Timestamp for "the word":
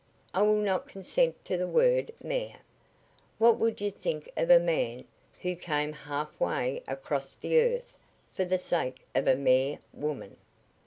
1.57-2.11